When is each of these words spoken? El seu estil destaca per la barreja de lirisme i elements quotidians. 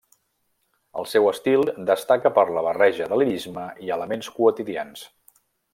El 1.01 1.05
seu 1.11 1.29
estil 1.31 1.65
destaca 1.91 2.33
per 2.39 2.47
la 2.57 2.65
barreja 2.69 3.11
de 3.13 3.23
lirisme 3.23 3.67
i 3.89 3.95
elements 3.99 4.35
quotidians. 4.39 5.07